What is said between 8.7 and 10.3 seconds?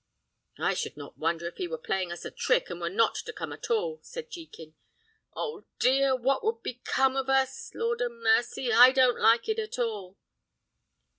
I don't like it at all!"